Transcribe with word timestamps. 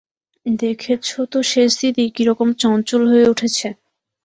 দেখছ 0.45 1.07
তো 1.31 1.39
সেজদিদি 1.43 2.05
কিরকম 2.15 2.49
চঞ্চল 2.61 3.01
হয়ে 3.07 3.29
উঠেছে। 3.29 3.67